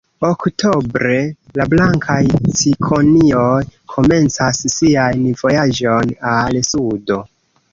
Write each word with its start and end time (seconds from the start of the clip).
Oktobre 0.27 1.17
la 1.59 1.67
blankaj 1.73 2.17
cikonioj 2.61 3.59
komencas 3.93 4.63
sian 4.77 5.23
vojaĝon 5.43 6.17
al 6.33 6.63
sudo. 6.73 7.21